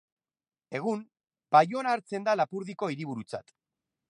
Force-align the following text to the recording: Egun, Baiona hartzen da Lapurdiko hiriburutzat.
Egun, 0.77 1.03
Baiona 1.57 1.93
hartzen 1.97 2.27
da 2.29 2.35
Lapurdiko 2.41 2.91
hiriburutzat. 2.95 3.55